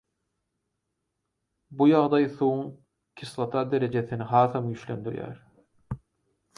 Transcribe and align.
Bu 1.81 1.87
ýagdaý 1.91 2.23
suwuň 2.39 2.65
kislota 3.23 3.65
derejesini 3.77 4.31
hasam 4.35 4.75
güýçlendirýär. 4.75 5.41